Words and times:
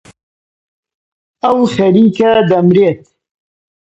ئەو 1.43 1.57
خەریکە 1.73 2.31
دەمرێت. 2.49 3.01